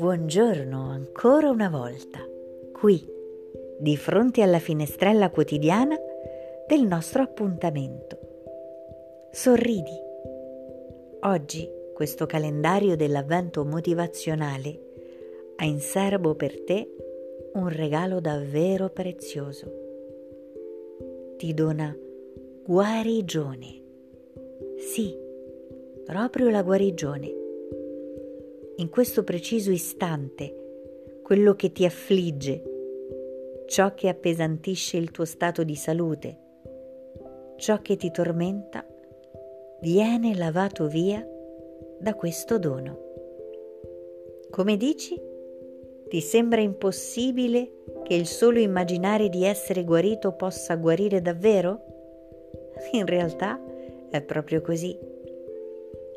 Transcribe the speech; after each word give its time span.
Buongiorno 0.00 0.88
ancora 0.88 1.50
una 1.50 1.68
volta, 1.68 2.26
qui, 2.72 3.06
di 3.78 3.98
fronte 3.98 4.40
alla 4.40 4.58
finestrella 4.58 5.28
quotidiana 5.28 5.94
del 6.66 6.86
nostro 6.86 7.20
appuntamento. 7.20 8.18
Sorridi. 9.30 9.92
Oggi 11.20 11.68
questo 11.92 12.24
calendario 12.24 12.96
dell'avvento 12.96 13.62
motivazionale 13.66 14.80
ha 15.56 15.66
in 15.66 15.80
serbo 15.80 16.34
per 16.34 16.62
te 16.62 16.96
un 17.52 17.68
regalo 17.68 18.20
davvero 18.20 18.88
prezioso. 18.88 19.70
Ti 21.36 21.52
dona 21.52 21.94
guarigione. 22.64 23.82
Sì, 24.78 25.14
proprio 26.06 26.48
la 26.48 26.62
guarigione 26.62 27.39
in 28.80 28.88
questo 28.88 29.24
preciso 29.24 29.70
istante 29.70 30.56
quello 31.22 31.54
che 31.54 31.70
ti 31.70 31.84
affligge, 31.84 32.62
ciò 33.66 33.92
che 33.92 34.08
appesantisce 34.08 34.96
il 34.96 35.10
tuo 35.10 35.26
stato 35.26 35.64
di 35.64 35.76
salute, 35.76 36.38
ciò 37.56 37.82
che 37.82 37.96
ti 37.96 38.10
tormenta, 38.10 38.86
viene 39.82 40.34
lavato 40.34 40.88
via 40.88 41.24
da 41.98 42.14
questo 42.14 42.58
dono. 42.58 42.98
Come 44.48 44.78
dici? 44.78 45.14
Ti 46.08 46.20
sembra 46.22 46.62
impossibile 46.62 47.82
che 48.02 48.14
il 48.14 48.26
solo 48.26 48.60
immaginare 48.60 49.28
di 49.28 49.44
essere 49.44 49.84
guarito 49.84 50.32
possa 50.32 50.74
guarire 50.76 51.20
davvero? 51.20 51.82
In 52.92 53.04
realtà 53.04 53.62
è 54.08 54.22
proprio 54.22 54.62
così. 54.62 54.98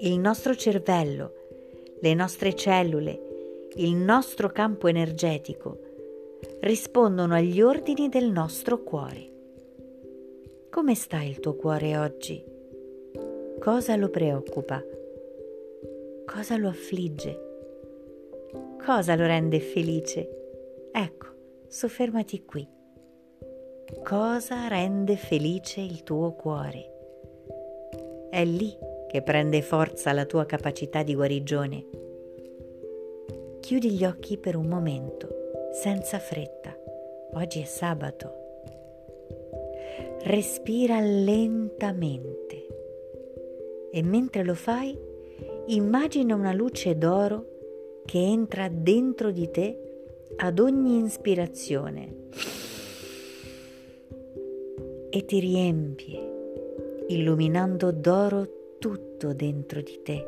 Il 0.00 0.18
nostro 0.18 0.56
cervello 0.56 1.37
le 2.00 2.14
nostre 2.14 2.54
cellule, 2.54 3.68
il 3.74 3.94
nostro 3.94 4.48
campo 4.50 4.86
energetico 4.86 5.78
rispondono 6.60 7.34
agli 7.34 7.60
ordini 7.60 8.08
del 8.08 8.30
nostro 8.30 8.82
cuore. 8.82 9.32
Come 10.70 10.94
sta 10.94 11.22
il 11.22 11.40
tuo 11.40 11.54
cuore 11.54 11.96
oggi? 11.96 12.44
Cosa 13.58 13.96
lo 13.96 14.08
preoccupa? 14.08 14.82
Cosa 16.24 16.56
lo 16.56 16.68
affligge? 16.68 17.46
Cosa 18.84 19.16
lo 19.16 19.26
rende 19.26 19.60
felice? 19.60 20.90
Ecco, 20.92 21.26
soffermati 21.66 22.44
qui. 22.44 22.66
Cosa 24.04 24.68
rende 24.68 25.16
felice 25.16 25.80
il 25.80 26.02
tuo 26.02 26.32
cuore? 26.32 26.96
È 28.30 28.44
lì 28.44 28.76
che 29.08 29.22
prende 29.22 29.62
forza 29.62 30.12
la 30.12 30.26
tua 30.26 30.44
capacità 30.44 31.02
di 31.02 31.14
guarigione. 31.14 31.86
Chiudi 33.60 33.90
gli 33.90 34.04
occhi 34.04 34.36
per 34.36 34.54
un 34.54 34.66
momento, 34.66 35.28
senza 35.72 36.18
fretta. 36.18 36.76
Oggi 37.32 37.60
è 37.60 37.64
sabato. 37.64 38.32
Respira 40.22 41.00
lentamente 41.00 42.66
e 43.90 44.02
mentre 44.02 44.44
lo 44.44 44.54
fai 44.54 44.96
immagina 45.66 46.34
una 46.34 46.52
luce 46.52 46.96
d'oro 46.96 47.56
che 48.04 48.18
entra 48.18 48.68
dentro 48.68 49.30
di 49.30 49.50
te 49.50 49.78
ad 50.36 50.58
ogni 50.58 51.02
ispirazione 51.04 52.16
e 55.10 55.24
ti 55.24 55.40
riempie, 55.40 57.04
illuminando 57.08 57.90
d'oro 57.90 58.57
tutto 59.18 59.32
dentro 59.32 59.82
di 59.82 60.00
te. 60.04 60.26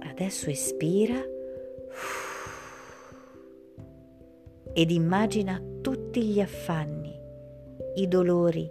Adesso 0.00 0.48
espira 0.48 1.22
ed 4.72 4.90
immagina 4.90 5.62
tutti 5.82 6.22
gli 6.22 6.40
affanni, 6.40 7.14
i 7.96 8.08
dolori, 8.08 8.68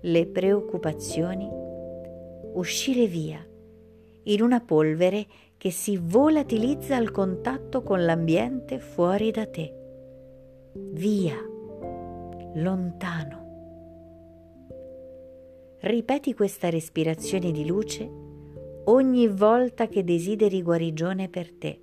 le 0.00 0.26
preoccupazioni 0.26 1.48
uscire 2.54 3.06
via 3.06 3.46
in 4.24 4.42
una 4.42 4.60
polvere 4.60 5.26
che 5.56 5.70
si 5.70 5.96
volatilizza 5.96 6.96
al 6.96 7.12
contatto 7.12 7.82
con 7.82 8.04
l'ambiente 8.04 8.80
fuori 8.80 9.30
da 9.30 9.46
te. 9.46 9.72
Via, 10.74 11.36
lontano. 12.54 13.51
Ripeti 15.84 16.32
questa 16.32 16.70
respirazione 16.70 17.50
di 17.50 17.66
luce 17.66 18.08
ogni 18.84 19.26
volta 19.26 19.88
che 19.88 20.04
desideri 20.04 20.62
guarigione 20.62 21.28
per 21.28 21.52
te. 21.52 21.80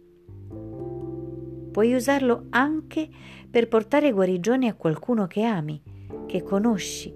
Puoi 1.70 1.94
usarlo 1.94 2.46
anche 2.52 3.10
per 3.52 3.68
portare 3.68 4.14
guarigione 4.14 4.70
a 4.70 4.76
qualcuno 4.76 5.28
che 5.28 5.44
ami, 5.44 5.82
che 6.28 6.44
conosci. 6.44 7.14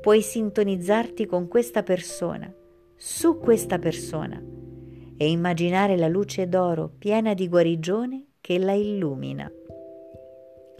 Puoi 0.00 0.22
sintonizzarti 0.22 1.26
con 1.26 1.46
questa 1.46 1.82
persona, 1.82 2.50
su 2.96 3.36
questa 3.36 3.78
persona, 3.78 4.42
e 5.18 5.30
immaginare 5.30 5.98
la 5.98 6.08
luce 6.08 6.48
d'oro 6.48 6.90
piena 6.96 7.34
di 7.34 7.48
guarigione 7.48 8.28
che 8.40 8.58
la 8.58 8.72
illumina. 8.72 9.52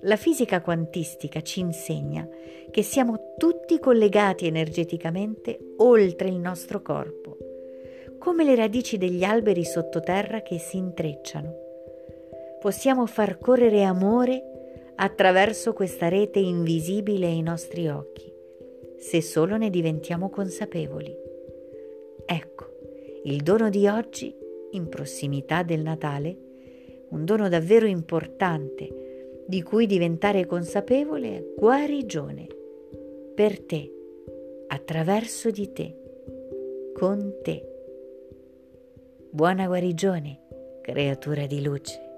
La 0.04 0.16
fisica 0.16 0.60
quantistica 0.60 1.42
ci 1.42 1.60
insegna 1.60 2.28
che 2.72 2.82
siamo 2.82 3.34
tutti 3.36 3.78
collegati 3.78 4.46
energeticamente 4.46 5.74
oltre 5.76 6.28
il 6.28 6.38
nostro 6.38 6.82
corpo, 6.82 7.36
come 8.18 8.42
le 8.42 8.56
radici 8.56 8.98
degli 8.98 9.22
alberi 9.22 9.64
sottoterra 9.64 10.42
che 10.42 10.58
si 10.58 10.76
intrecciano. 10.76 11.54
Possiamo 12.58 13.06
far 13.06 13.38
correre 13.38 13.84
amore 13.84 14.92
attraverso 14.96 15.72
questa 15.72 16.08
rete 16.08 16.40
invisibile 16.40 17.26
ai 17.26 17.42
nostri 17.42 17.88
occhi, 17.88 18.32
se 18.98 19.22
solo 19.22 19.56
ne 19.56 19.70
diventiamo 19.70 20.30
consapevoli. 20.30 21.16
Ecco, 22.26 22.66
il 23.22 23.40
dono 23.42 23.70
di 23.70 23.86
oggi, 23.86 24.34
in 24.72 24.88
prossimità 24.88 25.62
del 25.62 25.82
Natale, 25.82 26.36
un 27.10 27.24
dono 27.24 27.48
davvero 27.48 27.86
importante, 27.86 29.01
di 29.52 29.60
cui 29.60 29.84
diventare 29.84 30.46
consapevole 30.46 31.36
è 31.36 31.44
guarigione 31.54 32.46
per 33.34 33.60
te, 33.60 33.92
attraverso 34.68 35.50
di 35.50 35.70
te, 35.74 35.94
con 36.94 37.34
te. 37.42 37.62
Buona 39.28 39.66
guarigione, 39.66 40.40
creatura 40.80 41.44
di 41.44 41.62
luce. 41.62 42.11